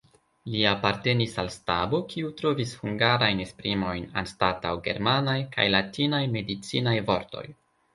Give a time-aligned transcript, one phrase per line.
[0.53, 7.51] Li apartenis al stabo, kiu trovis hungarajn esprimojn anstataŭ germanaj kaj latinaj medicinaj vortoj.